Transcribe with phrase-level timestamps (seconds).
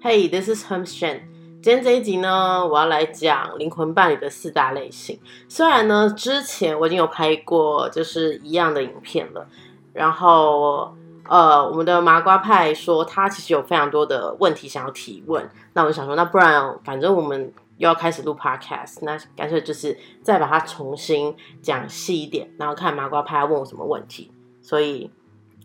[0.00, 1.22] Hey, this is Herm Shen。
[1.60, 5.18] 今天这一集呢，我要来讲灵魂伴侣的四大类型。
[5.48, 9.48] 虽然呢，之前我已经有拍过就是一样的影片了，
[9.92, 10.94] 然后
[11.28, 24.30] 呃，我们的麻瓜派说他其实有非常多的问题想要提问，那我想说，那不然反正我们又要开始录 podcast，那干脆就是再把它重新讲细一点，然后看麻瓜派要问我什么问题。
[24.62, 25.10] 所以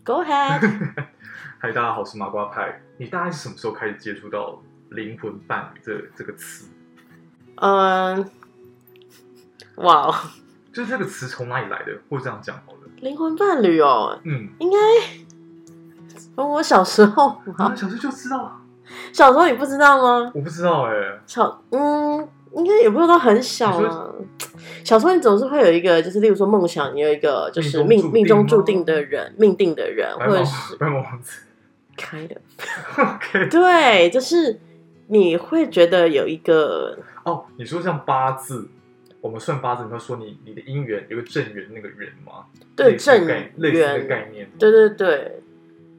[0.04, 1.06] ，Go ahead。
[1.64, 2.78] 嗨，大家好，我是麻瓜派。
[2.98, 4.60] 你大概是什么时候开始接触到
[4.90, 6.66] 灵魂伴侣这这个词？
[7.54, 8.30] 嗯，
[9.76, 10.14] 哇哦，
[10.74, 11.92] 就是这个词从哪里来的？
[12.10, 12.80] 或这样讲好了。
[13.00, 14.76] 灵魂伴侣哦，嗯，应该
[16.36, 17.74] 从我小时候啊，吗？
[17.74, 18.60] 小时候就知道，
[19.10, 20.30] 小时候你不知道吗？
[20.34, 20.92] 我不知道哎、
[21.24, 24.10] 小嗯，应该也不是说很小你啊。
[24.84, 31.40] 小时候你总是会有一一个，就是例如说梦想，你有一个就是命命中注定吗命中注定的人，命定的人，白马或者是白马王子。
[31.96, 32.40] 开的，
[32.96, 34.60] OK，对，就是
[35.08, 38.68] 你会觉得有一个哦，你说像八字，
[39.20, 42.46] 我们算八字，你会说你你的姻缘有个正缘那个缘吗？
[42.76, 44.50] 对正缘类似的缘，概念。
[44.58, 45.40] 对对对。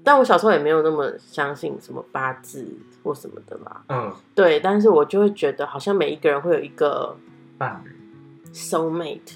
[0.03, 2.64] 但我小时候也没有那么相信什么八字
[3.02, 7.17] 或什么的啦，嗯，对，但是我就会觉得好像每一个人会有一个
[7.58, 7.89] 伴侣。
[8.53, 9.33] soul mate，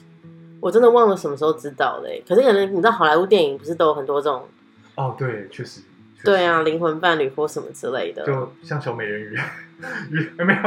[0.59, 4.47] 我真的忘了什么时候知道嘞、可是可能你知道好莱坞电影不是都有很多这种
[4.94, 5.81] 哦，对，确实。
[6.23, 9.39] 对啊灵魂伴侣或什么之类的，就像小美人鱼，
[10.12, 10.59] 鱼没有，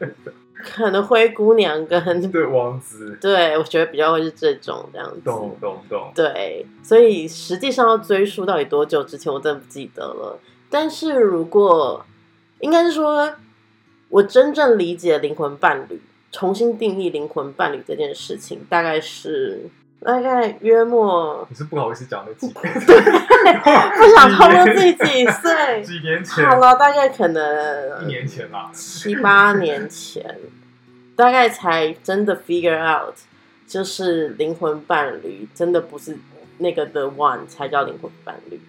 [0.64, 2.00] 可能灰姑娘跟
[2.32, 5.20] 对王子，对我觉得比较会是这种这样子。
[5.24, 6.10] 懂懂懂。
[6.14, 10.38] 对，所以实际上要追溯到底多久之前，我真的不记得了。
[10.70, 12.04] 但是如果
[12.60, 13.34] 应该是说，
[14.08, 16.00] 我真正理解灵魂伴侣，
[16.32, 19.68] 重新定义灵魂伴侣这件事情，大概是
[20.00, 22.60] 大概约莫你是不好意思讲的几 不
[24.14, 25.82] 想透露自己几岁。
[25.82, 28.70] 几年前， 好了，大概可能一年前吧。
[28.72, 30.38] 七八年前，
[31.16, 33.14] 大概才真的 figure out，
[33.66, 36.16] 就是灵魂伴侣真的不是
[36.58, 38.60] 那个 the one 才叫灵魂伴侣，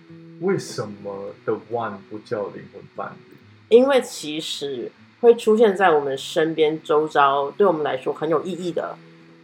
[0.42, 3.38] 为什么 The One 不叫灵魂伴侣？
[3.70, 8.98] 因为其实会出现在我们身边周遭，对我们来说很有意义的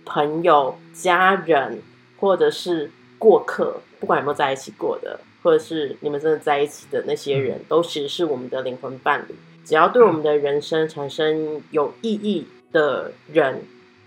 [0.06, 1.82] 朋友、家人，
[2.20, 9.36] 或者是过客，不管有没有在一起过的，或者是你们真的在一起的那些人，都其实是我们的灵魂伴侣。
[9.66, 13.62] 只要对我们的人生产生有意义的人，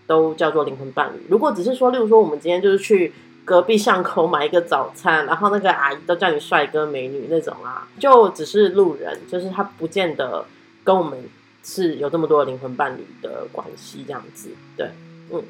[0.07, 1.27] 都叫做灵魂伴侣。
[1.31, 10.45] 如果只是说，例如说，我们今天就是去隔壁巷口买一个早餐，然后那个阿姨都叫你帅哥美女那种啊，就只是路人，就是他不见得
[10.85, 11.19] 跟我们
[11.65, 14.51] 是有这么多灵魂伴侣的关系这样子。
[14.77, 14.91] 对，
[15.31, 15.43] 嗯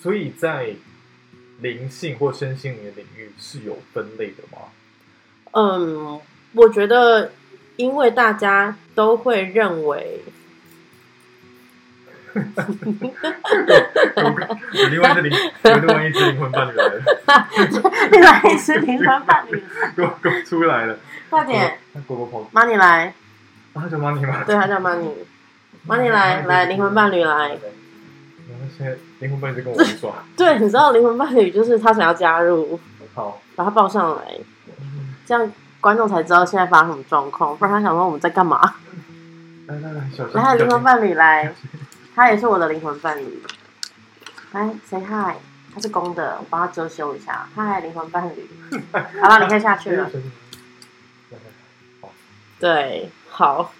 [0.00, 0.70] 所以在
[1.60, 4.58] 灵性或身心灵的领域是有分类的吗？
[5.52, 6.20] 嗯，
[6.52, 7.32] 我觉得
[7.76, 10.20] 因为大家都会认为，
[14.74, 17.02] 有另外一只灵，有另外一只灵魂伴侣来了，
[18.12, 19.62] 另外一只灵魂伴侣，
[19.96, 20.96] 给我出来了。
[21.28, 23.12] 快点那狗狗跑，，Money 来，
[23.74, 24.44] 啊，他叫 Money 吗？
[24.46, 27.58] 对，他叫 Money，Money 来，来，灵魂伴侣来。
[29.18, 30.12] 灵魂伴侣在跟我玩耍。
[30.36, 32.78] 对，你知道灵魂伴侣就是他想要加入，
[33.14, 34.38] 好，把他抱上来，
[35.26, 38.76] 这样观众才知道现在发生什么状况，不然他想说我们在干嘛。
[39.66, 40.34] 来来来，小心。
[40.34, 41.54] 来，灵魂伴侣来，
[42.14, 43.42] 他也是我的灵魂伴侣。
[44.52, 45.36] 来，say hi，
[45.72, 47.48] 他是公的，我帮他遮羞一下。
[47.54, 48.50] 嗨，灵魂伴侣。
[49.22, 50.10] 好了，你可以下去了。
[52.58, 53.72] 对，好。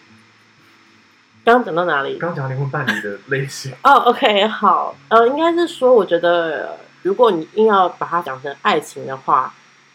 [1.43, 2.19] 刚刚讲到哪里？
[2.19, 9.53] 刚刚讲灵魂伴侣的类型， 哦、o k 好，呃，应该是说，我觉得如果你硬要把它讲成爱情的话，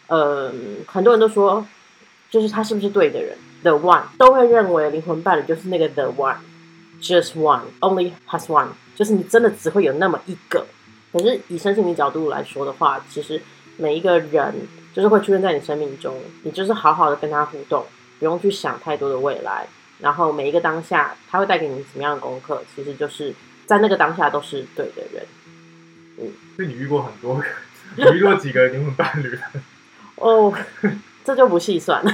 [0.08, 0.52] 呃，
[0.86, 1.64] 很多人都说，
[2.30, 10.66] 就是他是不是对的人，the one，都会认为灵魂伴侣就是那个 the one，just one，only has one，就是你真的只会有那么一个。
[11.12, 13.40] 可是以身心灵角度来说的话，其实
[13.76, 14.52] 每一个人
[14.92, 17.86] 就是会出现在你生命中，你就是好好的跟他互动，
[18.18, 19.66] 不用去想太多的未来。
[20.00, 23.34] 然后每一个当下，他会带给你什么样的功课，其实就是
[23.66, 25.26] 在那个当下都是对的人。
[26.56, 27.44] 所以你遇过很多个，
[27.96, 29.38] 你遇过几个灵魂伴侣？
[30.16, 30.52] 哦，
[31.24, 32.10] 这就不细算了，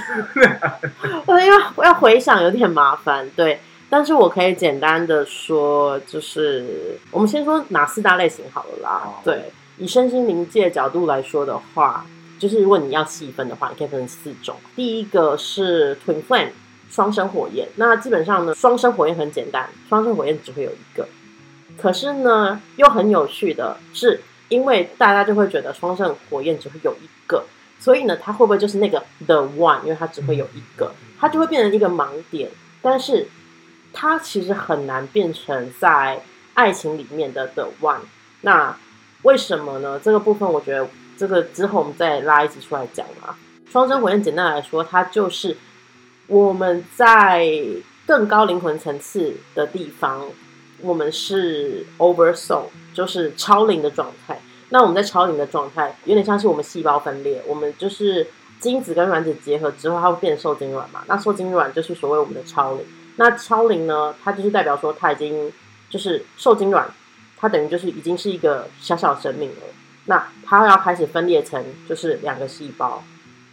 [1.27, 3.61] 我要我要回想有点麻烦，对。
[3.89, 9.21] 但是我可以简单的说，就是我们先说哪四大类型好了啦好。
[9.23, 12.07] 对，以身心灵界角度来说的话，
[12.39, 14.57] 就是如果你要细分的话，你可以分成四种。
[14.75, 16.53] 第一个是 Twin Flame
[16.93, 21.09] 双生火焰，那基本上呢，双生火焰很简单，双生火焰只会有一个。
[21.79, 27.45] 可是呢，又很有趣的是，因为大家就会觉得双生火焰只会有一个，
[27.79, 29.83] 所以呢，它会不会就是那个 the one？
[29.85, 32.51] 因为它只会有一个，它就会变成一个盲点。
[32.83, 33.27] 但是
[33.95, 36.23] 它其实很难变成在
[36.53, 38.01] 爱情里面的 the one。
[38.43, 38.77] 那
[39.23, 39.99] 为什么呢？
[39.99, 40.87] 这个部分我觉得
[41.17, 43.35] 这个之后我们再拉一集出来讲啊。
[43.71, 45.57] 双生火焰简单来说，它就是
[46.27, 47.49] 我们在
[48.07, 50.27] 更高灵魂层次的地方，
[50.81, 54.41] 我们是 over soul，就是超灵的状态。
[54.71, 58.27] 那我们在超灵的状态，有点像是我们细胞分裂，我们就是
[58.59, 61.03] 精子跟卵子结合之后，它会变受精卵嘛？
[61.07, 62.87] 那受精卵就是所谓我们的超灵。
[63.17, 65.53] 那超灵呢，它就是代表说它已经
[65.91, 66.89] 就是受精卵，
[67.37, 69.57] 它等于就是已经是一个小小生命了。
[70.07, 73.05] 那它要开始分裂成就是两个细胞，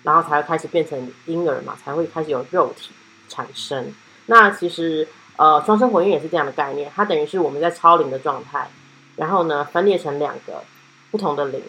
[0.03, 2.91] 然后才会开始变成婴儿嘛，才会开始有肉体
[3.27, 3.93] 产生。
[4.25, 5.07] 那其实
[5.37, 8.69] 呃，双生火焰也是这样的概念，它等于是我们在超灵的状态，
[9.15, 10.63] 然后呢分裂成两个。
[11.11, 11.59] 不同的灵，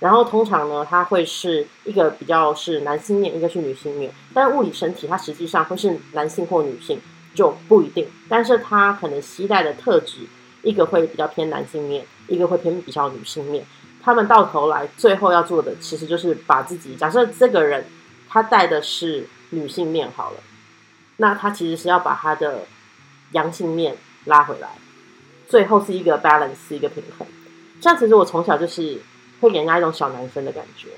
[0.00, 7.00] 然后通常呢，它会是一个比较是男性面，一个是女性面，但物理身体它实际上会是男性或女性
[7.34, 10.26] 就不一定，但是它可能携带的特质，
[10.60, 13.64] 一个会比较偏男性面，一个会偏比较女性面，
[14.02, 17.84] 他们到头来最后要做的其实就是把自己，假设这个人
[18.28, 20.38] 他带的是女性面好了，
[21.18, 22.62] 那他其实是要把他的
[23.32, 24.68] 阳性面拉回来，
[25.48, 27.26] 最后是一个 balance，一个平衡。
[27.80, 29.00] 像其实我从小就是
[29.40, 30.88] 会给人家一种小男生的感觉，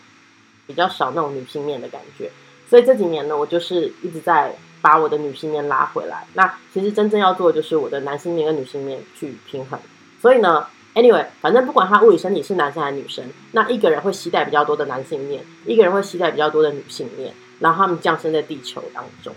[0.66, 2.30] 比较少那种女性面的感觉，
[2.68, 6.26] 所以这几年呢，我就是一直在把我的女性面拉回来。
[6.34, 9.78] 那其实真正要做的就是我的男性面跟女性面去平衡。
[10.20, 19.34] 所以呢，anyway，反正不管他物理身体是男生还是女生，那一个人会携带比较多的男性面，一个人会携带比较多的女性面，然后他们降生在地球当中。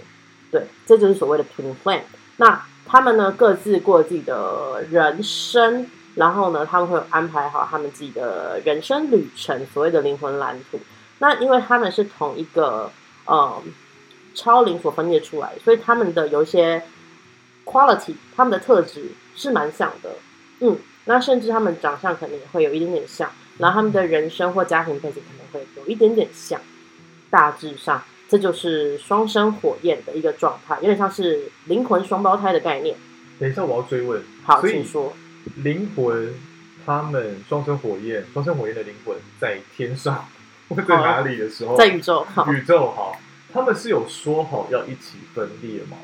[0.52, 2.04] 对，这就是所谓的 twin flame。
[2.38, 5.90] 那他们呢，各自过自己的人生。
[6.16, 10.80] 然后呢，他们会安排好他们自己的人生旅程，所谓的灵魂蓝图。
[11.20, 12.90] 那因为他们是同一个
[13.26, 13.62] 呃
[14.34, 16.84] 超灵所分裂出来，所以他们的有一些
[17.66, 20.12] quality，他们的特质是蛮像的。
[20.62, 26.60] 嗯，那甚至他们长相可能也会有一点点像，然后他们的人生或家庭背景可能会有一点点像。
[27.30, 32.96] 大致上，这就是双生火焰的一个状态，有点像是灵魂双胞胎的概念。
[33.40, 34.22] 等一下，我要追问。
[34.44, 35.12] 好，请说。
[35.58, 36.34] 灵魂，
[36.86, 40.26] 他们双生火焰，双生火焰的灵魂在天上
[40.70, 43.20] 或在哪里的时候，在宇宙，宇宙好，
[43.52, 45.98] 他们是有说好要一起分裂吗？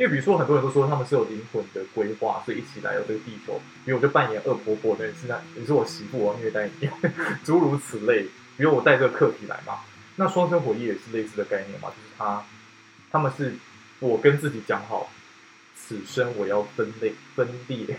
[0.00, 3.60] 因为比如说很多人都说他们是有灵魂的规划，所以一起来到这个地球。
[3.84, 6.88] 比如我就扮演恶婆婆，那是那你是我媳妇，我要虐待你，
[7.44, 8.22] 诸如此类。
[8.56, 9.80] 比如我带这个课题来嘛，
[10.16, 12.42] 那双生火焰也是类似的概念嘛，就是他
[13.10, 13.54] 他们是
[13.98, 15.10] 我跟自己讲好。
[15.76, 17.98] 此生我要分类分裂，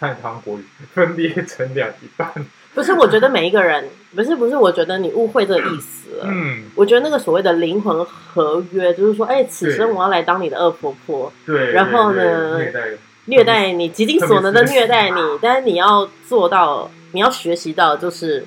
[0.00, 0.64] 唱糖国语
[0.94, 2.32] 分裂成两一半。
[2.74, 6.24] 不是，我觉得每一个人不是不是，我觉得你误会这个意思了。
[6.26, 11.32] 嗯，我觉得那个所谓的灵魂合约，就是说，哎，此生我要来当你的恶婆婆。
[11.44, 12.80] 对，然后呢，虐待
[13.26, 18.44] 虐待你，极尽所能的虐待你，但是你要做到，你要学习到，就是。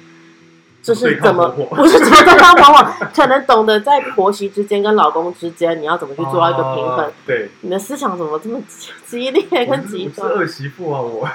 [0.84, 7.10] 就是怎么不是怎么对方往往可能懂得在婆媳之间跟老公之间，你要怎么去做到一个平衡？
[7.26, 8.60] 对，你的思想怎么这么
[9.08, 10.28] 激烈跟极端？
[10.28, 11.26] 是二媳妇啊，我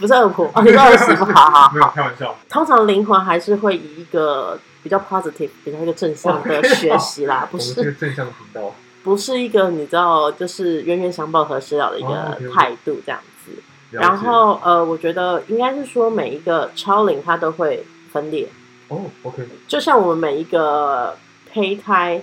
[0.00, 1.70] 不是二婆，你是二媳妇，好好。
[1.72, 2.34] 没有开玩笑。
[2.48, 13.52] 通常灵魂还是会以一个比较 positive、比较一个正向的学习啦，不是正向的频道，不是一个你知道就是冤冤相报何时了的一个态度这样子。
[13.92, 18.48] 然后呃，我觉得应该是说每一个超灵它都会分裂。
[18.90, 21.16] 哦，OK，就像我们每一个
[21.50, 22.20] 胚胎，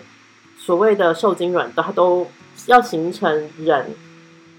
[0.58, 2.28] 所谓的受精卵，它都
[2.66, 3.96] 要形成人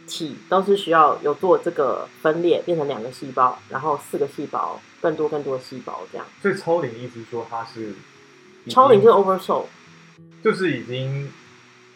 [0.07, 6.27] 体，都是需要有做这个分裂，变成两个细胞，然后四个细胞，更多更多的细胞这样。
[6.41, 7.95] 所以超龄意思说它是
[8.71, 9.65] 超龄就是 over soul，
[10.43, 11.31] 就是已经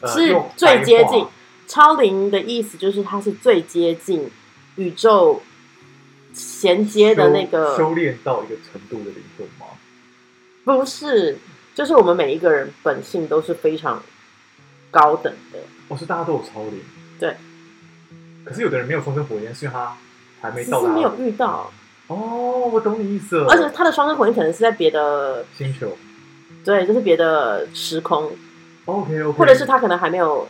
[0.07, 1.27] 是最接近
[1.67, 4.31] 超龄的意思，就是它是最接近
[4.77, 5.41] 宇宙
[6.35, 9.62] 衔接的那个修炼到一个程度的灵魂吗？
[10.65, 11.39] 不是，
[11.75, 14.03] 就是我们每一个人本性都是非常
[14.91, 15.59] 高等的。
[15.89, 16.81] 我是大家都有超龄，
[17.19, 17.37] 对。
[18.45, 19.97] 可是有的人没有双生火焰，是因为他
[20.41, 21.73] 还没到是，没有遇到。
[22.07, 23.47] 哦，我懂你意思了。
[23.49, 25.97] 而且他的双生火焰可能是在别的星球，
[26.65, 28.31] 对，就是别的时空。
[28.85, 30.49] OK OK，或者是他可能还没有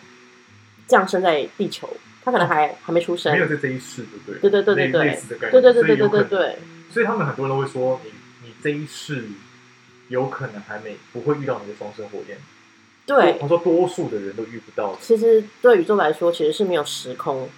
[0.87, 1.89] 降生在地球，
[2.25, 4.51] 他可能还还没出生，没有在这一世，对不对？
[4.51, 6.59] 对对对对对对对对对。
[6.91, 8.11] 所以他们很多人都会说，你
[8.47, 9.25] 你这一世。
[10.09, 12.39] 有可能还没不会遇到你的双生火焰，
[13.07, 14.97] 对，他说多数的人都遇不到。
[15.01, 17.49] 其实对宇宙来说，其实是没有时空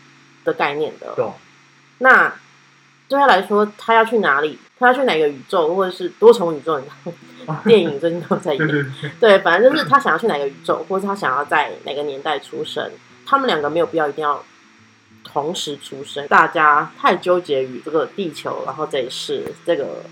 [0.44, 1.14] 的概念的。
[1.16, 1.34] 懂？
[1.98, 2.34] 那
[3.08, 8.58] 对他来说，他要去哪里，他要去哪个宇宙，或者是多重宇宙，你知道电影最近都在演。
[8.58, 12.90] 对对对，对，反正就是他想要去哪个宇宙，或者他想要在哪个年代出生，
[13.26, 14.42] 他们两个没有必要一定要
[15.22, 16.26] 同时出生。
[16.28, 20.04] 大家太纠结于这个地球，然后这一世这个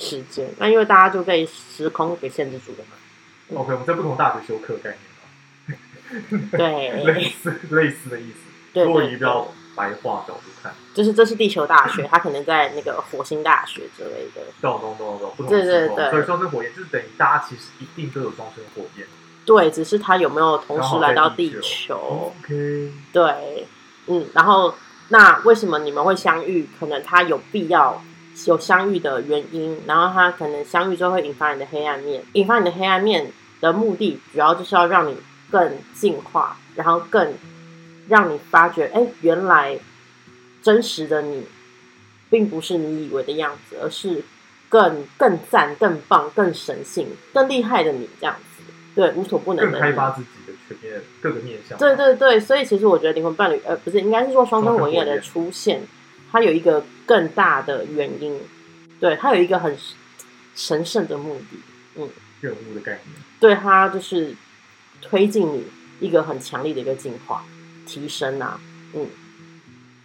[0.00, 3.60] 时间，那因为大家就被时空给限制住了嘛。
[3.60, 6.56] OK，我们在不同大学修课概念嘛，
[7.04, 8.38] 类对， 似类似的意思。
[8.72, 14.42] 对如果以对比较白话角度看，就是这是地球大学，他可能在那个火星大学之类的。
[14.60, 19.06] 懂懂懂懂，不同对对的时空对所以双生火焰就是等于大家其实一定都有双生火焰。
[19.44, 23.66] 对，只是他有没有同时来到地球？OK，对，
[24.06, 24.74] 嗯，然后
[25.08, 26.68] 那为什么你们会相遇？
[26.78, 28.00] 可能他有必要
[28.46, 33.30] 有相遇的原因，然后他可能相遇之后会引发你的黑暗面，引发你的黑暗面
[33.60, 35.16] 的目的，主要就是要让你
[35.50, 37.34] 更进化，然后更
[38.08, 39.78] 让你发觉，哎，原来
[40.62, 41.44] 真实的你，
[42.30, 44.22] 并不是你以为的样子，而是
[44.68, 48.62] 更更赞、更棒、更神性、更厉害的你这样子，
[48.94, 51.76] 对，无所不能的开发自己的全面各个面向。
[51.78, 55.82] 对对对，所以其实我觉得灵魂伴侣，呃，不是，应该是说双生火焰的出现，
[56.30, 58.38] 它有一个更大的原因，
[59.00, 59.76] 对，它有一个很
[60.54, 61.58] 神圣的目的，
[61.96, 62.08] 嗯
[62.40, 63.16] 任务的概念。
[63.40, 64.36] 对，它就是
[65.02, 65.66] 推进你
[65.98, 67.42] 一个很强力的一个进化、
[67.84, 68.60] 提升啊，
[68.94, 69.08] 嗯，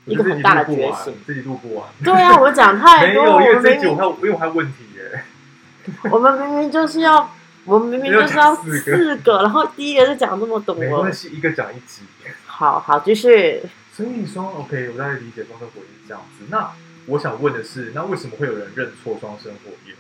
[0.06, 1.14] 一个很大的觉醒。
[1.28, 1.88] 自己度不完。
[2.04, 5.24] 对啊，我讲太多， 我们明明还有因为我还有问题耶。
[6.10, 7.32] 我们明明就是要，
[7.66, 12.02] 我们明明就是要 四个然后第一个就讲这么多，没关系，一个讲一集。
[12.48, 13.62] 好好继续。
[13.94, 16.46] 所以说 OK，我大概理解双生火焰是这样子。
[16.50, 16.70] 那
[17.08, 19.96] 我想问的是，那为什么会有人认错双生火焰？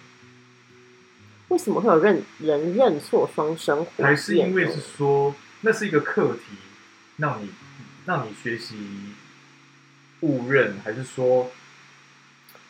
[1.49, 4.07] 为什么会有认人认错双生火焰呢？
[4.07, 6.57] 还是因为是说那是一个课题，
[7.17, 7.51] 让你
[8.05, 8.75] 让你学习
[10.21, 11.51] 误认，还是说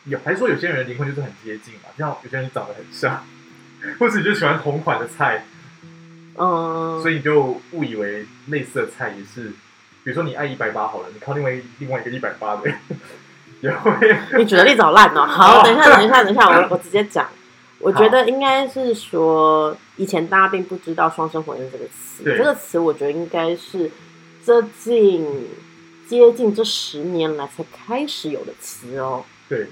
[0.04, 1.88] 有，还是说有些人的灵魂就是很接近嘛？
[1.96, 3.24] 像有些人长得很像，
[3.98, 5.46] 或者你就喜欢同款的菜，
[6.36, 9.48] 嗯，所以你就误以为类似的菜也是，
[10.04, 12.70] 比如说你爱一百八好了，你靠另外一另外一个一百八的，
[14.38, 15.26] 你举的例子好烂哦。
[15.26, 17.26] 好，等一下，等一下，等一下，我我直接讲。
[17.78, 23.90] 我觉得应该是说，以前大家并不知道“双生火焰”这个词，这个词我觉得应该是
[24.44, 25.46] 这近
[26.08, 29.24] 接近这十年来才开始有的词哦。
[29.48, 29.66] 对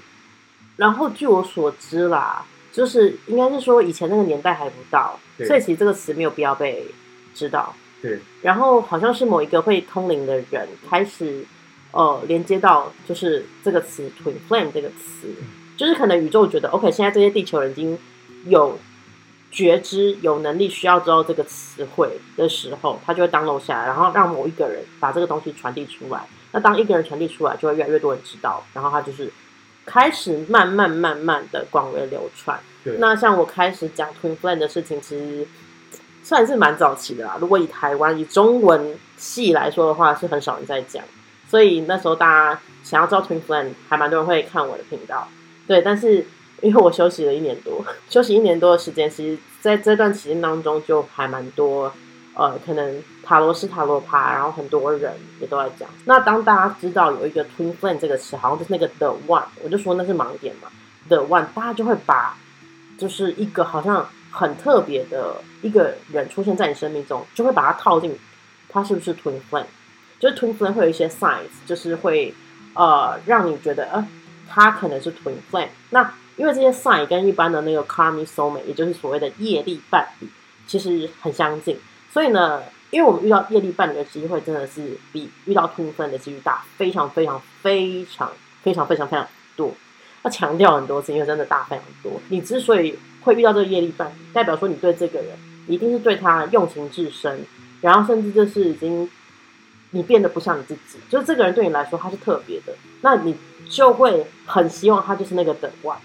[0.75, 6.85] 然后据我所知啦，就是应该是说以前那个年代还不到，所以其实这个词没有必要被
[7.33, 7.73] 知道。
[8.01, 11.43] 对然后好像是某一个会通灵的人开始
[11.95, 15.33] 呃连接到就是这个词 “twin flame” 这个词，
[15.77, 17.97] 就是可能宇宙觉得 OK，现在这些地球人已经
[18.45, 18.77] 有
[19.49, 26.27] 觉知、有能力需要知道这个词汇的时候，他就会 download 下来，然后让某一个人把这个东西传递出来。
[26.51, 29.31] 那当一个人传递出来，就会越来越多人知道，然后他就是
[29.85, 32.59] 开始慢慢慢慢的广为流传。
[32.83, 35.47] 对，那像我开始讲 Twin Flame 的事情，其实
[36.23, 37.37] 算是蛮早期的啦。
[37.39, 41.03] 如果以台湾以中文系来说的话，是很少人在讲，
[41.55, 45.25] 所以那时候大家想要知道 Twin Flame，还蛮多人会看我的频道。
[45.65, 46.27] 对，但是
[46.59, 47.81] 因为我休息了一年多，
[48.11, 51.89] 休息一年多的时间，其实在这段期间当中，就还蛮多
[52.33, 55.87] 呃，可能塔罗是塔罗牌，然后很多人也都在讲。
[56.03, 60.67] 那当大家知道有一个 Twin Flame 这个词，好像就是那个 The One，我就说那是盲点嘛
[61.07, 62.35] ，The One，大家就会把
[62.97, 68.19] 就是一个好像很特别的一个人出现在你生命中，就会把它套进
[68.67, 69.67] 他是不是 Twin Flame，
[70.19, 72.33] 就是 Twin Flame 会有一些 signs，就是会
[72.73, 74.07] 呃让你觉得呃
[74.47, 75.69] 他可能是 Twin Flame。
[75.89, 80.27] 那因为这些 sign 跟一般的那个 Karmi Soulmate，也就是所谓的业力伴侣，
[80.67, 81.77] 其实很相近。
[82.11, 88.31] 所以呢，因为我们遇到业力伴侣的机会真的是比遇到 Twin Flame 的几率大，非常非常非常
[88.63, 89.73] 非常非常非常多。
[90.23, 92.19] 要强调很多次，因为真的大非常多。
[92.29, 95.29] 你之所以会遇到这个业力伴侣，代表说你对这个人
[95.67, 97.45] 一定是对他用情至深，
[97.81, 99.09] 然后甚至就是已经
[99.95, 103.33] 你变得不像你自己，就是这个人对你来说他是特别的，那你
[103.69, 105.95] 就会很希望他就是那个等 one，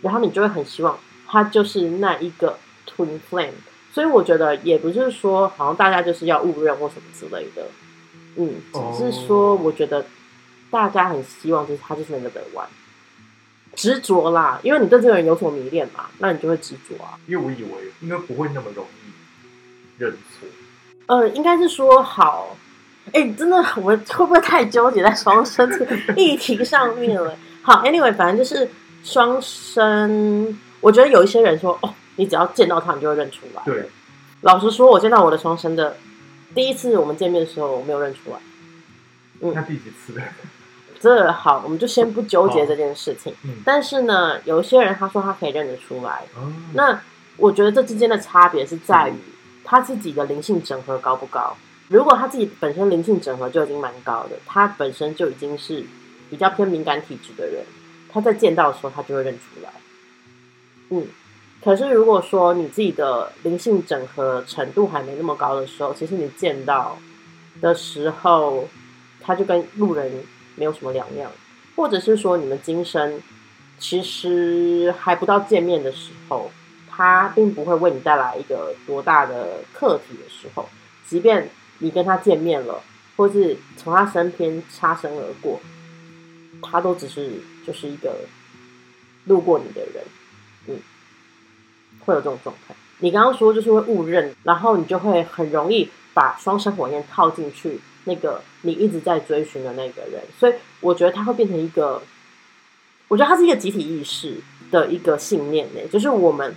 [0.00, 2.58] 然后你就会很希望他就是那一个
[2.88, 3.52] twin flame。
[3.92, 7.68] 所以我觉得也不是说好像大家就是要误认或什么之类的，
[8.36, 8.54] 嗯，
[8.96, 10.06] 只是说我觉得
[10.70, 12.66] 大家很希望就是他就是那个等 one。
[13.76, 17.18] 执着啦，因为你对这个人有所迷恋嘛，那你就会执着啊。
[17.26, 20.48] 因为我以为应该不会那么容易认错。
[21.06, 22.56] 呃，应该是说好，
[23.12, 27.36] 哎、真的，我们会不会太纠结在双生这个议题上面了？
[27.62, 28.68] 好，anyway，反正就是
[29.04, 33.62] 双生，我觉得有一些人说，哦，你只要见到他，你就会认出来。
[33.64, 33.88] 对，
[34.40, 35.96] 老实说，我见到我的双生的
[36.54, 38.38] 第一次我们见面的时候，我没有认出来。
[39.40, 40.20] 嗯那第几次？
[40.98, 43.34] 这好，我们就先不纠结这件事情。
[43.44, 46.98] 嗯，但是呢，有一些人他说他可以认得出来，哦那
[47.36, 49.14] 我觉得这之间的差别是在于
[49.62, 51.56] 他自己的灵性整合高不高。
[51.94, 55.84] 如果他自己本身灵性整合就已经蛮高的，他本身就已经是
[56.28, 57.64] 比较偏敏感体质的人，
[58.12, 59.70] 他在见到的时候他就会认出来。
[60.90, 61.06] 嗯，
[61.62, 66.98] 可是如果说你自己的灵性整合程度还没那么高的时候，其实你见到
[67.60, 68.66] 的时候，
[69.20, 70.24] 他就跟路人
[70.56, 71.30] 没有什么两样，
[71.76, 73.22] 或者是说你们今生
[73.78, 76.50] 其实还不到见面的时候，
[76.90, 80.68] 他并不会为你带来一个多大的课题的时候，
[81.06, 81.48] 即便
[81.78, 82.82] 你跟他见面了，
[83.16, 85.60] 或是从他身边擦身而过，
[86.62, 87.32] 他都只是
[87.66, 88.16] 就是一个
[89.26, 90.04] 路过你的人，
[90.68, 90.78] 嗯，
[92.00, 92.74] 会有这种状态。
[92.98, 102.00] 你刚刚说就是会误认，然后你就会很容易把双生火焰套进去那个你一直在追寻的那个人，所以我觉得他会变成一个，
[103.08, 104.36] 我觉得他是一个集体意识
[104.70, 106.54] 的一个信念呢，就是我们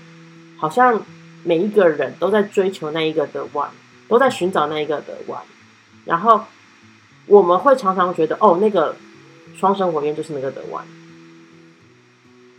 [0.57, 1.03] 好像
[1.43, 3.69] 每一个人都在追求那一个的 one，
[4.07, 5.41] 都在寻找那一个的 one，
[6.05, 6.45] 然后
[7.25, 8.95] 我们会常常觉得哦，那个
[9.55, 10.83] 双生火焰就是那个的 one，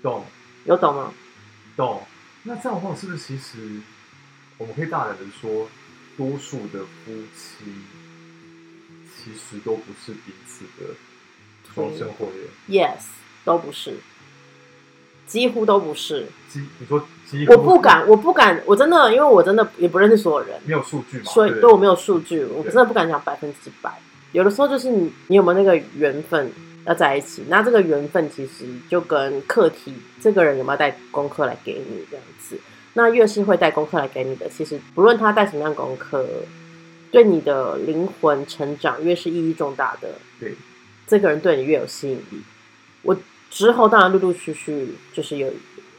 [0.03, 0.25] 懂
[0.65, 1.13] 有懂吗？
[1.77, 2.03] 懂。
[2.45, 3.81] 那这样的话，是不是其实
[4.57, 5.69] 我们可以大胆的说，
[6.17, 7.65] 多数的夫妻
[9.15, 10.95] 其实都不是彼此的
[11.75, 12.29] 双生火
[12.69, 13.03] 焰？Yes，
[13.45, 13.99] 都不是，
[15.27, 16.29] 几乎都不是。
[16.49, 17.07] 几你说
[17.49, 23.91] 我不敢，我不敢，我真的，因为我真的也不认识所有人，没有数据所以对我没有数据，我真的不敢讲百分之百。
[24.33, 26.51] 有的时候就是你，你有没有那个缘分
[26.87, 27.45] 要在一起？
[27.49, 32.59] 那这个缘分其实就跟课题，这个人有没有带功课来给你这样子。
[32.95, 36.27] 那越是会带功课来给你的，其实不论他带什么样功课，
[37.11, 40.55] 对你的灵魂成长越是意义重大的，对，
[41.07, 42.43] 这个人对你越有吸引力。
[43.03, 43.17] 我
[43.51, 45.51] 之后当然陆陆续续就是有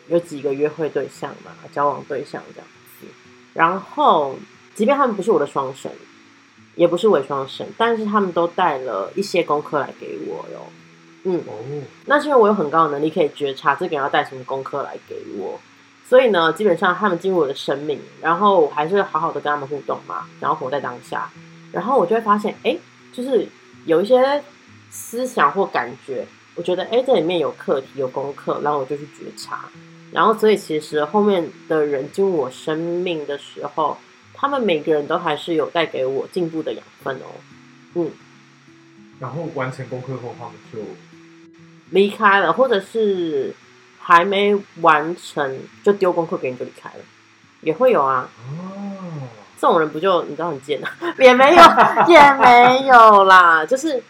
[0.10, 2.68] 有几个约会对象嘛，交往对象这样
[3.00, 3.08] 子。
[3.54, 4.36] 然后，
[4.76, 5.92] 即便他们不是我的双生，
[6.76, 10.68] 也不是伪双生，但是他们都带了一些功课来给我哟。
[11.24, 11.54] 嗯，哦，
[12.06, 15.60] 那是因为我有很高的能力可以觉察这个人要带什么功课来给我，
[16.08, 21.30] 所以呢，基本上他们进入我的生命，然后我还是好好的跟他们互动嘛，然后活在当下，
[21.74, 22.78] 然后我就会发现，哎，
[23.12, 23.46] 就是
[23.86, 24.42] 有一些
[24.90, 29.70] 思想或感觉，我觉得，哎，这里面有课题、有功课，然后我就去觉察，
[30.12, 33.98] 然后所以其实后面的人进入我生命的时候，
[34.34, 37.38] 他们每个人都还是有带给我进步的养分哦，
[37.96, 38.12] 嗯。
[39.20, 40.80] 然后完成功课后，他们就
[41.90, 43.54] 离开了，或者是
[44.00, 47.04] 还没完成就丢功课给你就离开了，
[47.62, 48.30] 也会有啊。
[48.38, 49.28] 哦，
[49.60, 50.90] 这种人不就你知道很贱啊？
[51.20, 51.64] 也没有，
[52.08, 54.02] 也没有啦，就是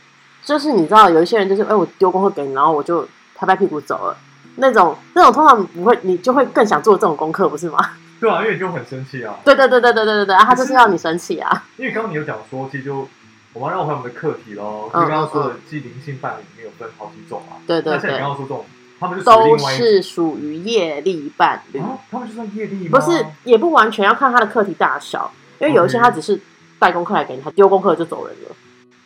[0.43, 4.15] 就是你知道有一些人就是哎、我丢功课给你，然后我就拍拍屁股走了。
[4.59, 7.77] 那种那种通常不会，你就会更想做这种功课，不是吗？
[8.19, 11.65] 对啊，因为你就很生气啊，对对对对对对对对，啊他就是要你生气啊。
[11.77, 13.07] 因为刚刚你有讲说，其实就
[13.53, 14.89] 我们要绕回我们的课题喽。
[14.93, 17.55] 嗯就刚刚说的，既灵性伴侣里面有分好几种啊。
[17.65, 18.65] 对对而且你对刚刚说这种，
[18.99, 21.79] 他们都是属于业力伴侣。
[21.79, 22.99] 啊，他们就算业力吗？
[22.99, 26.37] 不是，也不完全要看他的课题大小，因为有一些他只是
[26.77, 28.55] 带功课来给你，他丢功课就走人了。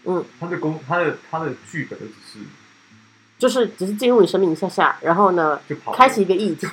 [0.06, 2.40] 嗯，他的功，他的他的剧本就只是
[3.44, 5.60] 就是只是进入你生命一下下，然后呢，
[5.92, 6.66] 开启一个议题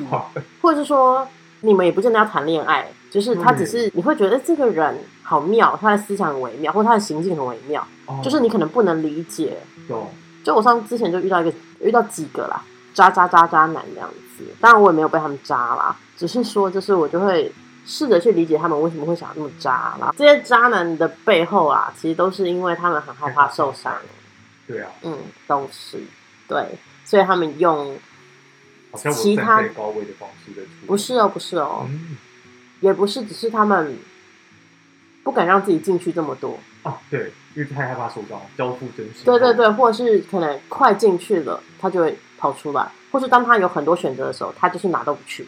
[0.63, 1.27] 或者是说
[1.63, 9.59] 你们也不见得要谈恋爱，就是他只是你会觉得哎这个人好妙，他的思想很微妙，或他的行径很微妙，哦就是你可能不能理解。
[9.89, 10.09] 有
[10.45, 12.63] 就我上之前就遇到一个遇到几个啦，
[12.95, 17.53] 渣渣渣渣男这样子，当然我也没有被他们渣啦，只是说就是我就会
[17.85, 20.15] 试着去理解他们为什么会想要那么渣啦。
[20.17, 23.93] 这些渣男的背后啊，其实都是因为他们很害怕受伤，
[24.69, 25.99] 对啊，嗯，都是
[26.51, 27.97] 对，所以他们用
[29.13, 30.87] 其他高位的方式在处理。
[30.89, 32.17] 不是哦，不是哦，嗯
[32.81, 33.97] 也不是，只是他们
[35.23, 39.25] 不敢让自己进去这么多，啊，对，因为太害怕受伤，交付真心。
[39.25, 45.47] 对对对，或者是可能快进去了，他就会跑出来，或是当他有很多选择的时候，他就是哪都不去。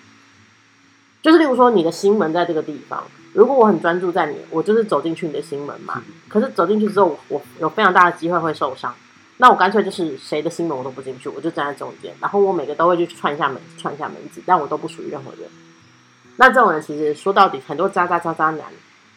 [1.23, 6.03] 就是例如说，你的心门在这个地方，如果我很专注在你，我就是走进去你的心门嘛。
[6.29, 8.95] 可是走进去之后，我我有非常大的机会会受伤，
[9.38, 15.49] 那我干脆就是谁的心门我都不进去，我就站在中间，然后我每个都会去串一下门，串一下门子，但我都不属于任何人。
[16.37, 18.66] 那这种人其实说到底，很多渣渣渣渣男。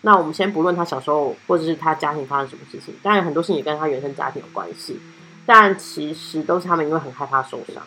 [0.01, 4.99] 那我们先不论他小时候或者是他家庭发生什么事情，当然很多事情也跟他原生家庭有关系，
[5.45, 7.81] 但其实都是他们因为很害怕受伤。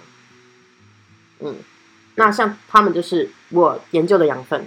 [1.41, 1.55] 嗯，
[2.17, 4.67] 那像他们就是我研究的养分，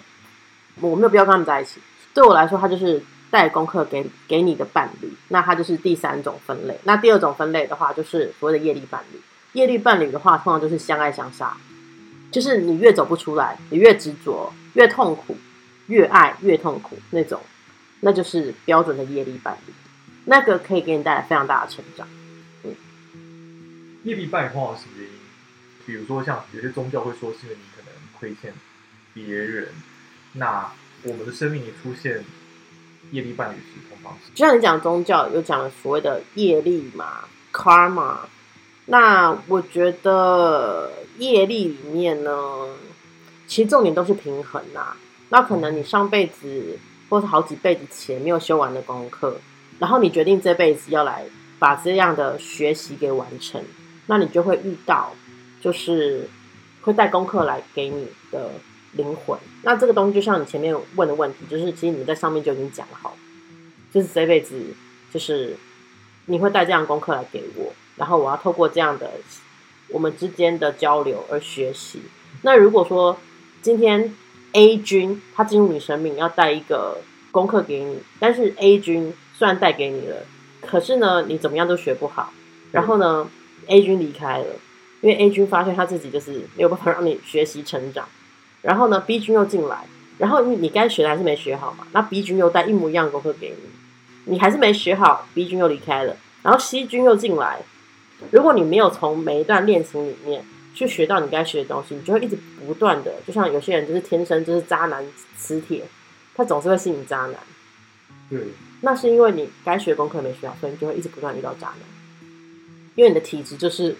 [0.80, 1.82] 我没有必要跟他们在一起。
[2.13, 6.78] 对我来说，他就是带功课给给你的伴侣，那它就是第三种分类。
[6.84, 9.20] 那第二种分类的话，就是所谓的业力伴侣。
[9.54, 11.58] 业力伴侣的话，通常就是相爱相杀，
[12.32, 15.38] 就是你越走不出来，你越执着，越痛苦，
[15.88, 17.41] 越爱越痛苦那种，
[18.02, 19.74] 那就是标准的业力伴侣。
[20.26, 22.08] 那个可以给你带来非常大的成长。
[22.63, 22.76] 嗯
[24.04, 25.15] 业力伴侣通常是什么原因？
[25.86, 28.54] 比如说像有些宗教会说，是因为你可能亏欠
[29.13, 29.70] 别人，
[30.34, 30.72] 那
[31.04, 32.24] 我们的生命里出现
[33.12, 34.32] 业力伴侣是什么方式？
[34.34, 38.17] 就像你讲宗教有讲所谓的业力嘛，karma。
[38.86, 42.32] 那我觉得业力里面呢，
[43.47, 44.95] 其实重点都是平衡呐。
[45.30, 46.78] 那可能你上辈子
[47.10, 49.38] 或是好几辈子前没有修完的功课，
[49.80, 51.26] 然后你决定这辈子要来
[51.60, 53.63] 把这样的学习给完成，
[54.08, 55.13] 那你就会遇到，
[55.62, 56.28] 就是
[56.82, 58.52] 会带功课来给你的
[58.93, 59.38] 灵魂。
[59.63, 63.15] 那这个东西就像你前面问的问题，就是其实你们在上面就已经讲好，
[63.91, 64.60] 就是这辈子
[65.12, 65.56] 就是
[66.25, 67.73] 你会带这样功课来给我。
[67.97, 69.12] 然后我要透过这样的
[69.89, 72.01] 我们之间的交流而学习。
[72.41, 73.17] 那如果说
[73.62, 74.15] 今天
[74.54, 76.99] A 君他进入你生命要带一个
[77.32, 80.25] 功课给你，但是 A 君虽然带给你了，
[80.62, 82.34] 可是呢你怎么样都学不好。
[82.71, 83.30] 然后呢
[83.67, 84.56] A 君离开了，
[85.01, 88.08] 因为 A 君发现他自己就是没有办法让你学习成长。
[88.62, 89.86] 然后呢 B 君又进来，
[90.17, 91.88] 然后你你该学的还是没学好嘛？
[91.91, 97.62] 那 B 君又带一模一样的功课给你，你还是没学好，B 君又离开了，然后 C 君又进来。
[98.30, 100.45] 如果你没有从每一段恋情里面
[100.76, 105.04] 去学到你该学的东西，你就会一直不断的，就像有些人就是天生就是渣男
[105.36, 105.84] 磁铁，
[106.36, 107.36] 他总是会吸引渣男。
[108.30, 108.39] 对，
[108.82, 111.80] 那是因为你该学功课没学好，所以你就会一直不断遇到渣男。
[112.93, 113.97] 因为你的体质就是，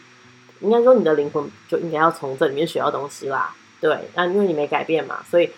[0.60, 3.56] 应该说你的灵魂就应该要从这里面学到东西啦。
[3.82, 5.50] 对，那因为你没改变嘛，所以。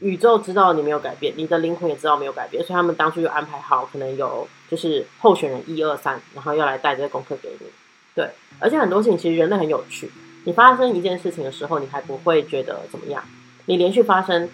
[0.00, 7.66] 宇宙知道你没有改变，你的灵魂也知道没有改变，所以他们当初就安排好，可能有就是候选人一二三，然后要来带这个功课给你。
[8.14, 10.08] 对，而且很多事情其实人类很有趣，
[10.44, 13.24] 你发生一件事情的时候，你还不会觉得怎么样，
[13.66, 14.48] 你连续发生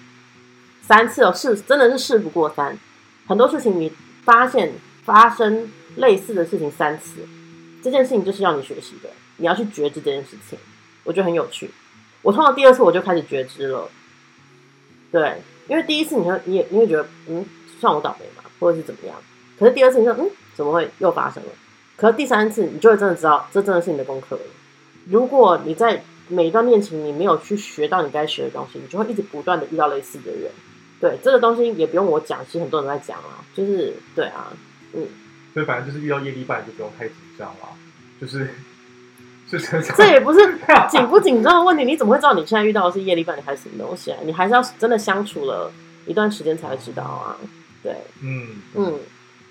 [0.80, 2.78] 三次哦，事真的是事不过三。
[3.26, 3.92] 很多事情你
[4.24, 4.72] 发现
[5.04, 7.28] 发生类似的事情三次，
[7.82, 10.58] 这件事情就是要你学习的，你要去觉知这件事情，
[11.02, 11.70] 我觉得很有趣。
[12.24, 13.88] 我通常第二次我就开始觉知了。
[15.12, 15.36] 对，
[15.68, 17.44] 因为第一次你会，你也你会觉得，嗯，
[17.78, 19.14] 算我倒霉嘛，或者是怎么样？
[19.56, 21.50] 可是第二次你说，嗯，怎么会又发生了？
[21.96, 24.42] 可是第三次你就会真的知道，这真的是你的功课了。
[25.08, 30.50] 如果你在每一段恋情你没有去学到你该学的东西，你就会一直不断的遇到类似的人。
[31.00, 34.50] 对，这个东西也不用我讲，其实很多人在讲啊，就是对啊，
[34.94, 35.06] 嗯。
[35.52, 37.68] 所以反正就是遇到业力伴就不用太紧张了，
[38.20, 38.48] 就是。
[39.96, 40.58] 这也不是
[40.90, 44.18] 紧不紧张的问题，你怎么会知道你现在遇到的是业力伴侣还是什么东西啊？
[44.24, 45.72] 你还是要真的相处了
[46.06, 47.36] 一段时间才会知道啊。
[47.82, 48.98] 对，嗯嗯，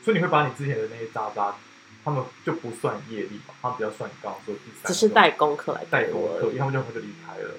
[0.03, 1.55] 所以你会把你之前的那些渣渣，
[2.03, 3.53] 他们就不算业力嘛？
[3.61, 7.49] 他们比较算你刚刚说第三，只是带功课来带功课，他们就就离开了。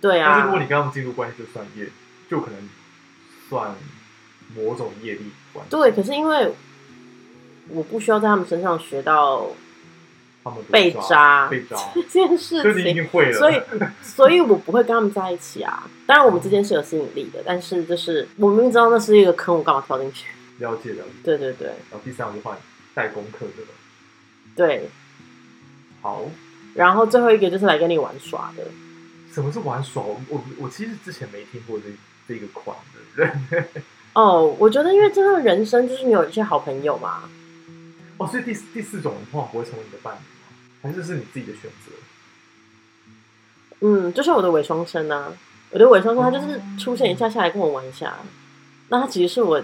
[0.00, 1.88] 对啊，但是如果你跟他们进入关系，就算业，
[2.30, 2.68] 就可能
[3.48, 3.74] 算
[4.56, 5.70] 某种业力关系。
[5.70, 6.52] 对，可是因为
[7.68, 9.46] 我不需要在他们身上学到。
[10.70, 11.50] 被扎
[11.94, 13.62] 这件事情，所以
[14.02, 15.88] 所以我不会跟他们在一起啊。
[16.06, 20.28] 当然，我们之间是有吸引力的，但是就是我明明知道那是一个坑，我干嘛跳进去？
[20.58, 21.68] 了解了解，对对对。
[21.68, 22.56] 然后第三，我就换
[22.94, 23.62] 带功课的。
[24.56, 24.88] 对，
[26.00, 26.28] 好。
[26.74, 28.64] 然后最后一个就是来跟你玩耍的。
[29.32, 30.02] 什么是玩耍？
[30.02, 31.84] 我我其实之前没听过这
[32.26, 33.40] 这个款的人。
[34.14, 37.22] 哦，我觉得因为真的人生就是你有一些好朋友嘛。
[38.16, 40.18] 哦，所以第第四种的话不会成为你的伴侣。
[40.82, 41.92] 还是是你自己的选择。
[43.80, 45.32] 嗯，就像我的伪双生啊，
[45.70, 48.18] 我的伪双生他就是出现一下下来跟我玩一下，
[48.88, 49.62] 那他其实是我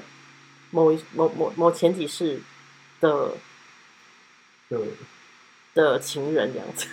[0.71, 2.41] 某一某某某前几世
[3.01, 3.33] 的
[4.69, 4.79] 的
[5.75, 6.87] 的情人这样子。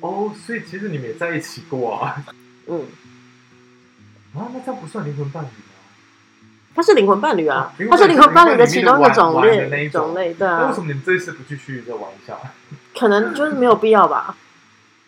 [0.00, 2.24] 哦，所以其实你们也在一起过啊？
[2.66, 2.86] 嗯。
[4.34, 5.48] 啊，那这样不算灵魂伴侣。
[6.74, 10.58] 他是灵魂伴侣啊，他是灵魂伴侣的其中一个种类，种类对啊。
[10.62, 12.36] 那为什么你们这一次不继续再玩一下？
[12.98, 14.34] 可能就是没有必要吧。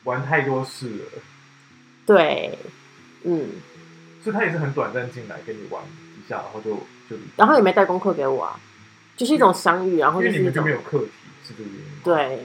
[0.04, 1.22] 玩太多事了。
[2.04, 2.58] 对，
[3.22, 3.48] 嗯。
[4.22, 6.70] 所以他也是很短暂进来跟你玩一下，然后就
[7.08, 7.16] 就。
[7.36, 8.60] 然后也没带功课给我啊，
[9.16, 11.10] 就是一种相遇，然后就是你们就没有课题，
[11.46, 11.86] 是这个原因。
[12.04, 12.42] 对，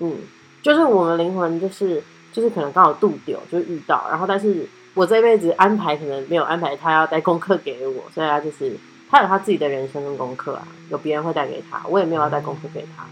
[0.00, 0.16] 嗯，
[0.62, 4.68] 就是我们灵魂就是就是可能刚好度丢，就遇到，然后但是。
[4.98, 8.76] 我这辈子安排可能没有安排他要带功课给我，所以他就是
[9.08, 13.06] 他有他自己的人生跟功课啊，有别人会带给他，我也没有要带功课给他。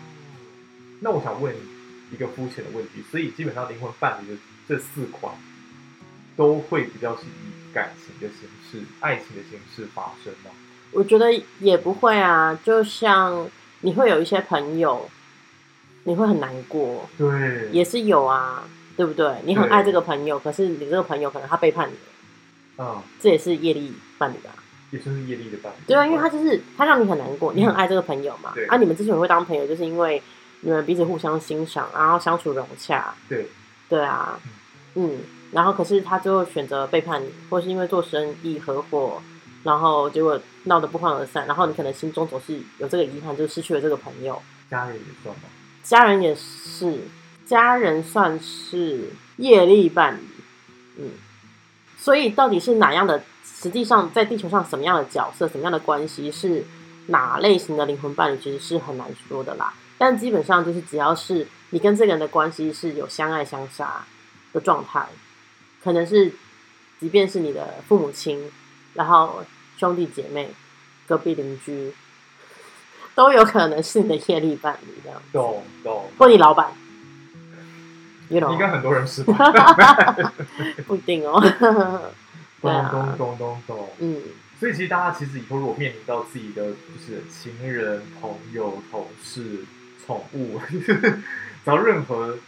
[0.98, 1.54] 那我想问
[2.10, 5.32] 一个肤浅的问题，所以基本上灵魂伴侣的这四款
[6.36, 10.50] 都会比较是以感情的形式、爱情的形式发生吗？
[10.90, 13.48] 我觉得也不会啊，就像
[13.82, 15.08] 你会有一些朋友，
[16.02, 18.64] 你会很难过，对，也是有啊，
[18.96, 19.30] 对不对？
[19.44, 24.54] 你很对爱这个朋友，可是你这个朋友可能他背叛你了，嗯，这也是业力伴侣啊。
[24.92, 25.76] 也算是业力的伴侣。
[25.86, 30.22] 对啊，因为他就是他让你很难过，你很爱这个朋友嘛对，啊，你们之所以会当朋友，就是因为
[30.60, 33.48] 你们彼此互相欣赏，然后相处融洽，对，
[33.88, 34.38] 对啊，
[34.94, 35.18] 嗯，
[35.50, 39.20] 然后可是他最后选择背叛你，或是因为做生意合伙，
[39.64, 44.40] 然后结果闹得不欢而散，然后你可能心中总是有这个遗憾，就失去了这个朋友。
[44.70, 45.42] 家人也算吗？
[45.82, 47.00] 家人也是，
[47.46, 50.22] 家人算是业力伴侣，
[50.98, 51.10] 嗯，
[51.96, 53.22] 所以到底是哪样的？
[53.58, 56.62] 实际上，在地球上什么样的角色、什么样的关系是
[57.06, 59.72] 哪类型的灵魂伴侣，其实是很难说的啦。
[59.96, 64.04] 但基本上就是，只要是你跟这个人的关系是有相爱相杀
[64.52, 65.08] 的状态，
[65.82, 66.34] 可能是
[67.00, 68.52] 即便是你的父母亲，
[68.92, 69.42] 然后
[69.78, 70.50] 兄弟姐妹、
[71.08, 71.94] 隔壁邻居，
[73.14, 76.70] 都有可能是你的业力伴侣这样子，懂懂，或你老板
[78.28, 79.34] ，you know，应该很多人是吧？
[80.86, 81.40] 不一定哦。
[82.62, 83.88] 对咚啊咚咚咚咚。
[83.98, 84.22] 嗯，
[84.58, 89.64] 所以其实大家其实以后如果面临到自己的就是情人、朋友、同事、
[90.04, 91.22] 宠物， 只
[91.66, 92.38] 要任何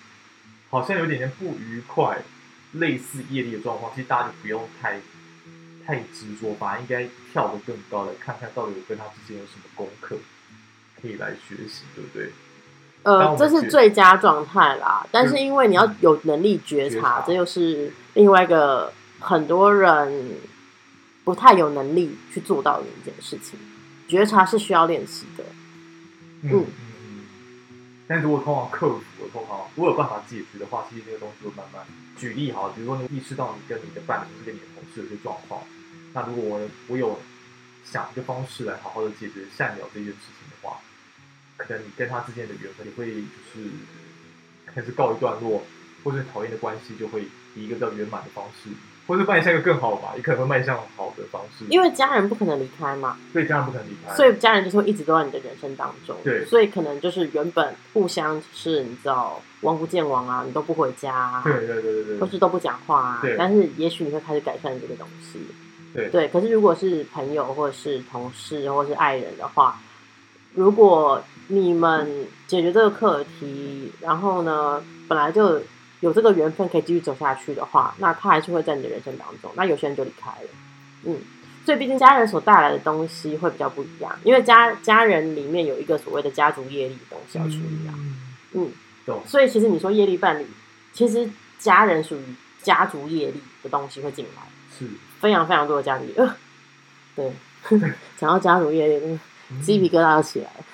[0.71, 2.19] 好像有点点不愉快、
[2.73, 5.01] 类似业力的状况，其实大家就不用太
[5.87, 10.17] 太执着，反而应该跳得更高来看看到底我跟他之间有什么功课
[11.01, 12.33] 可以来学习，对不对？
[13.09, 15.07] 当呃，这是最佳状态啦。
[15.11, 20.37] 但是因为你要有能力觉觉察，察这又是另外一个很多人
[21.25, 23.59] 不太有能力去做到的一件事情。
[24.07, 25.45] 觉察是需要练习的。
[26.43, 26.65] 嗯。
[28.11, 31.83] 但如果通常克服的，通常如果有办法解决的话，其实这个东西会慢慢
[32.17, 32.71] 举例好。
[32.71, 35.61] 比如说你意识到你跟你的伴侣、跟你的同事有些状况，
[36.15, 37.19] 那如果我我有
[37.85, 40.48] 想一个方式来好好的解决善了这件事情
[41.59, 43.69] 可能你跟他之间的缘分也会就是
[44.65, 45.63] 开始告一段落，
[46.03, 48.71] 或者讨厌的关系就会以一个比较圆满的方式，
[49.07, 51.65] 或者迈向一个更好吧，也可能会迈向好的方式。
[51.69, 56.17] 因为家人不可能离开嘛，对家人不可能离开，所以家人就是会一直都在你的人生当中。
[56.23, 65.41] 对所以可能就是原本互相是你知道王不见王啊，你都不回家、啊，对对对对对，或是都不讲话啊对，但是也许你会开始改善这个东西。
[65.95, 69.81] 对对，可是如果是朋友或者是同事或者是爱人的话，
[70.55, 75.61] 如果你们解决这个课题，然后呢，本来就
[76.01, 79.51] 有这个缘分可以继续走下去的话，那他还是会在你的人生当中。
[79.57, 80.49] 那有些人就离开了，
[81.05, 81.19] 嗯，
[81.65, 87.95] 所以毕竟家人所带来的东西会比较不一样，因为家家人里面有一个所谓的家族业力的东西要处理啊，
[88.53, 88.71] 嗯，
[89.07, 90.47] 嗯，所以其实你说业力伴侣，
[90.93, 92.23] 其实家人属于
[92.63, 94.43] 家族业力的东西会进来。
[94.79, 94.87] 是，
[95.19, 96.35] 非常非常多的家族业，呃，
[97.17, 97.81] 对，
[98.17, 99.19] 讲到家族业力，
[99.51, 100.65] 嗯鸡皮疙瘩都起来了。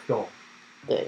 [0.86, 0.96] 懂。
[0.96, 1.06] 对，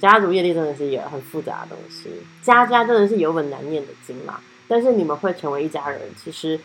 [0.00, 2.10] 家族业力真的是一个很复杂的东西，
[2.42, 4.40] 家家真的是有本难念的经啦。
[4.66, 6.58] 但是你们会成为一家人，其实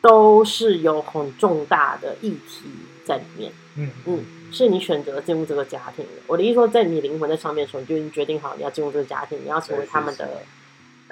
[0.00, 2.64] 都是有很重大的议题
[3.04, 3.52] 在里面。
[3.78, 6.22] 嗯嗯，是你选择进入这个家庭的。
[6.26, 10.42] 我的意思说，在你灵魂在上面的时候，你就已经决定好你要进入这个家庭，你要成为他们的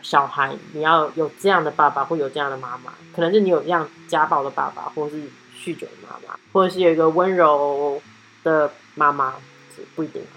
[0.00, 5.16] 小孩，你要有这样的爸爸或有这样的妈妈，可能是你有这样家暴的爸爸，或是
[5.58, 8.00] 酗酒的妈妈，或者是有一个温柔
[8.44, 9.34] 的妈妈，
[9.74, 10.34] 是不一定啊。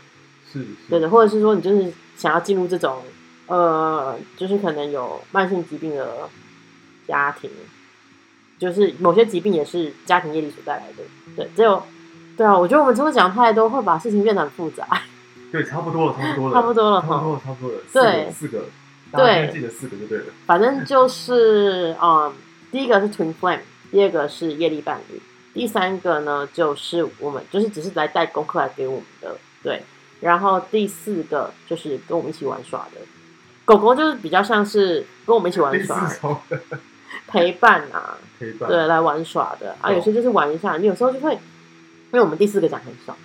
[0.51, 3.03] 是，是对的，或者是说你就是想要进入这种
[3.47, 6.29] 呃，就是可能有慢性疾病的
[7.07, 7.49] 家庭，
[8.57, 11.03] 就是某些疾病也是家庭业力所带来的。
[11.35, 11.83] 对，只有
[12.35, 14.85] 对啊，我觉得我们真的讲太多，会把事情变得很复杂。
[15.51, 17.83] 对，差不多了，差不多了，差不多了哈差不多了，差不多了。
[17.93, 18.65] 对四个，
[19.13, 20.25] 对记得四个就对了。
[20.45, 22.33] 反正就是，嗯，
[22.69, 25.21] 第一个是 Twin Flame，第二个是业力伴侣，
[25.57, 29.81] 第三个呢就是我们就是只是来带功课来给我们的，对。
[30.19, 33.01] 然后第四个就是跟我们一起玩耍的
[33.65, 36.09] 狗狗，就是比较像是跟我们一起玩耍
[37.27, 39.89] 陪伴啊， 陪伴，对，来玩耍的啊。
[39.89, 41.39] 哦有些就是玩一下，你有时候就会，因
[42.13, 43.15] 为我们第四个讲很少，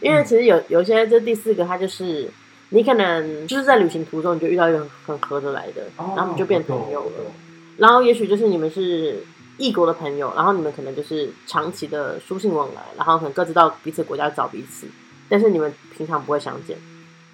[0.00, 2.30] 因为其实有有些这第四个它就是
[2.70, 7.32] 你可能就是在旅行途中你就遇到一个很合得来的，哦，然后你就变朋友了。
[7.76, 9.22] 然后也许就是你们是
[9.58, 14.86] 异国的朋友，然后你们可能就是长期的书信往来，然后可能各自到彼此国家找彼此，
[15.28, 16.76] 但是你们平常不会相见，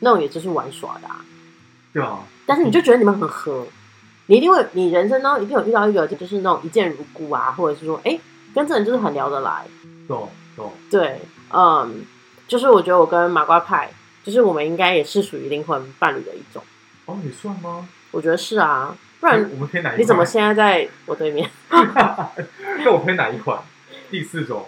[0.00, 1.24] 那种也就是玩耍的啊。
[1.92, 3.66] 对啊，但是你就觉得你们很合，
[4.26, 8.18] 你一定会，你人生当中一定有遇到一个就是那种一见如故啊，或者是说，哎，
[8.54, 9.66] 跟这人就是很聊得来。
[10.06, 12.04] 懂懂，对，嗯，
[12.46, 13.90] 就是我觉得我跟麻瓜派，
[14.24, 16.62] 就是我们应该也是属于灵魂伴侣的一种，
[17.06, 17.88] 哦，你算吗？
[18.10, 20.00] 我觉得是啊，不然我们推哪一款？
[20.00, 21.48] 你怎么现在在我对面？
[21.70, 23.58] 那我推哪一款？
[24.10, 24.66] 第四种，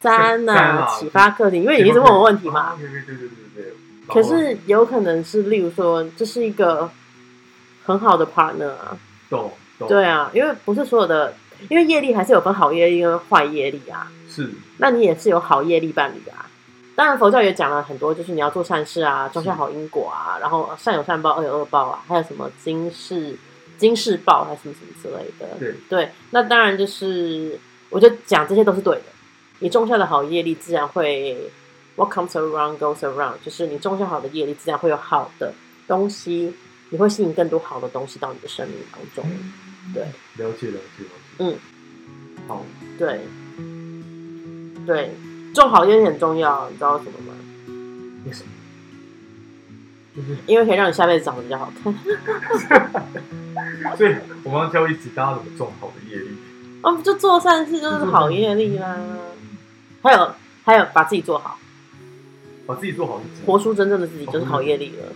[0.00, 2.74] 三啊启发课题，因为你一直问我问题嘛。
[2.78, 3.74] 对对对对对对。
[4.08, 6.90] 可是有可能是，例如说，这是一个
[7.84, 8.96] 很好的 partner 啊，
[9.28, 11.34] 懂懂对啊，因为不是所有的，
[11.68, 14.10] 因为业力还是有分好业力跟坏业力啊。
[14.28, 16.46] 是那你也是有好业力伴侣啊。
[16.96, 23.36] 当然，佛教也讲了很多，就是你要做善事啊，种下好因果啊，然后善有善报，恶有恶报啊，还有什么今世
[23.80, 25.56] 今世报，还是什么什么之类的。
[25.58, 29.04] 对对，那当然就是，我就讲这些都是对的。
[29.60, 31.50] 你种下的好业力，自然会
[31.96, 35.54] what comes around goes around，就是你种下好的业力，自然会有好的
[35.88, 36.54] 东西，
[36.90, 39.24] 你会吸引更多好的东西到你的生命当中。
[39.94, 40.02] 对
[40.36, 41.38] 了解了解了解。
[41.38, 41.58] 嗯，
[42.46, 42.64] 好，
[42.98, 43.20] 对，
[44.86, 45.10] 对，
[45.54, 47.34] 种好业力很重要，你知道什么吗？
[48.26, 48.50] 为什么？
[50.16, 51.94] 就是因为可以让你下辈子长得比较好看。
[53.96, 56.28] 所以我们要教一集大家怎么种好的业力。
[56.82, 58.96] 哦，就做善事就是好业力啦。
[60.02, 60.32] 还有
[60.64, 61.58] 还有，把自己做好，
[62.66, 65.12] 把自己做好活出真正的自己就是好业力了，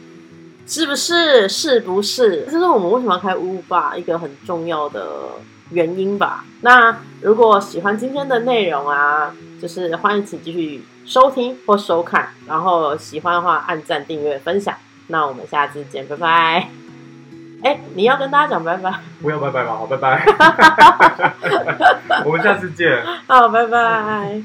[0.66, 1.48] 是不是？
[1.48, 2.44] 是不是？
[2.44, 5.30] 这是我们为什么要开乌吧一个很重要的
[5.70, 6.44] 原因吧。
[6.60, 14.74] 那如果喜欢今天的内容啊，就是欢迎请继续收听或收看，然后喜欢的话按赞、订阅、分享。
[15.08, 16.68] 那我们下次见，拜拜。
[17.62, 20.24] 哎，你要跟大家讲拜拜，不要拜拜嘛，好，拜拜。
[22.24, 23.02] 我们下次见。
[23.26, 24.42] 好，拜拜。